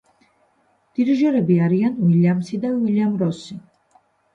[1.01, 3.65] დირიჟორები არიან უილიამსი და უილიამ როსი.